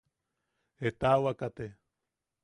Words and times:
Etawaka 0.87 1.49
te. 1.57 1.67